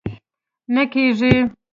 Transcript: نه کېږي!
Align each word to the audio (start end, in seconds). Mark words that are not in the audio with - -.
نه 0.73 0.83
کېږي! 0.93 1.33